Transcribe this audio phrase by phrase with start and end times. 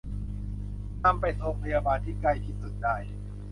[1.03, 2.95] นำไปโรงพยาบาลที่ใกล้ที่สุดได้